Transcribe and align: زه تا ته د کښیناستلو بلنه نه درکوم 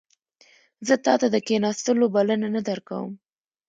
زه 0.87 0.95
تا 1.05 1.13
ته 1.21 1.27
د 1.33 1.37
کښیناستلو 1.45 2.05
بلنه 2.15 2.47
نه 2.55 2.61
درکوم 2.67 3.11